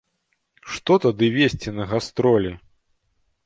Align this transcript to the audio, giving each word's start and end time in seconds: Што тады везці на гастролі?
Што 0.75 0.97
тады 1.03 1.29
везці 1.37 1.75
на 1.77 1.87
гастролі? 1.95 2.51